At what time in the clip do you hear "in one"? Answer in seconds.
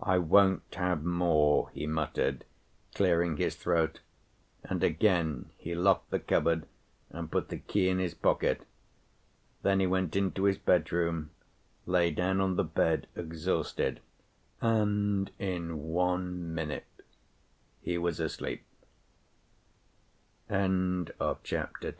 15.38-16.54